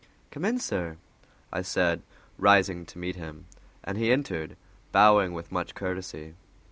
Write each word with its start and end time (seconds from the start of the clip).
"Come 0.31 0.45
in, 0.45 0.57
sir," 0.57 0.97
I 1.53 1.61
said, 1.61 2.01
rising 2.39 2.87
to 2.87 2.97
meet 2.97 3.17
him; 3.17 3.45
and 3.83 3.99
he 3.99 4.11
entered, 4.11 4.57
bowing 4.91 5.31
with 5.31 5.51
much 5.51 5.75
courtesy. 5.75 6.33